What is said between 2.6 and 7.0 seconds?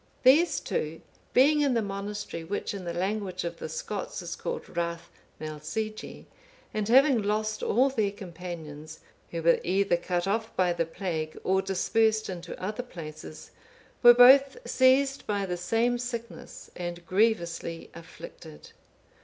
in the language of the Scots is called Rathmelsigi,(490) and